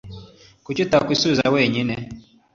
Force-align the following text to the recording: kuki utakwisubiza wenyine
kuki 0.65 0.79
utakwisubiza 0.85 1.45
wenyine 1.55 1.95